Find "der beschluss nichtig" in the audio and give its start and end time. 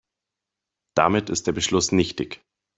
1.45-2.41